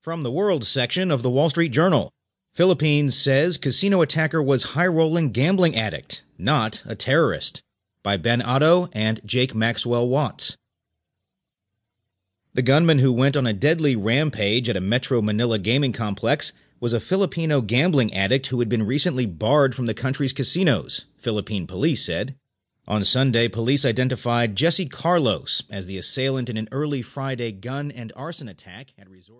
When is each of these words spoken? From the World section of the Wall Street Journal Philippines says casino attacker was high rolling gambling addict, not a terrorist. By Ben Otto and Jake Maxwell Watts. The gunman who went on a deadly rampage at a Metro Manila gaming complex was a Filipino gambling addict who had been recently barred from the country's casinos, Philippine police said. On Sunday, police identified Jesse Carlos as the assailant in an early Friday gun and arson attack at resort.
From 0.00 0.22
the 0.22 0.30
World 0.30 0.64
section 0.64 1.10
of 1.10 1.22
the 1.22 1.30
Wall 1.30 1.50
Street 1.50 1.72
Journal 1.72 2.12
Philippines 2.54 3.16
says 3.16 3.56
casino 3.56 4.00
attacker 4.00 4.40
was 4.40 4.74
high 4.74 4.86
rolling 4.86 5.32
gambling 5.32 5.74
addict, 5.74 6.22
not 6.38 6.84
a 6.86 6.94
terrorist. 6.94 7.62
By 8.04 8.16
Ben 8.16 8.40
Otto 8.40 8.90
and 8.92 9.20
Jake 9.26 9.56
Maxwell 9.56 10.08
Watts. 10.08 10.56
The 12.54 12.62
gunman 12.62 13.00
who 13.00 13.12
went 13.12 13.36
on 13.36 13.48
a 13.48 13.52
deadly 13.52 13.96
rampage 13.96 14.68
at 14.68 14.76
a 14.76 14.80
Metro 14.80 15.20
Manila 15.20 15.58
gaming 15.58 15.92
complex 15.92 16.52
was 16.78 16.92
a 16.92 17.00
Filipino 17.00 17.60
gambling 17.60 18.14
addict 18.14 18.46
who 18.46 18.60
had 18.60 18.68
been 18.68 18.86
recently 18.86 19.26
barred 19.26 19.74
from 19.74 19.86
the 19.86 19.94
country's 19.94 20.32
casinos, 20.32 21.06
Philippine 21.18 21.66
police 21.66 22.06
said. 22.06 22.36
On 22.86 23.02
Sunday, 23.02 23.48
police 23.48 23.84
identified 23.84 24.54
Jesse 24.54 24.86
Carlos 24.86 25.64
as 25.70 25.88
the 25.88 25.98
assailant 25.98 26.48
in 26.48 26.56
an 26.56 26.68
early 26.70 27.02
Friday 27.02 27.50
gun 27.50 27.90
and 27.90 28.12
arson 28.14 28.48
attack 28.48 28.94
at 28.96 29.10
resort. 29.10 29.36